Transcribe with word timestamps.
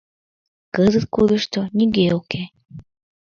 Кызыт 0.75 1.05
кудышто 1.13 1.61
нигӧ 1.77 2.05
уке. 2.19 2.41